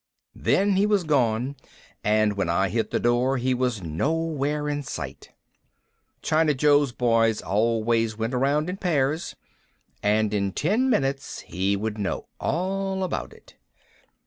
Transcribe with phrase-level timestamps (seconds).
[0.33, 1.55] Then he was gone
[2.03, 5.29] and when I hit the door he was nowhere in sight.
[6.23, 9.35] China Joe's boys always went around in pairs.
[10.01, 13.57] And in ten minutes he would know all about it.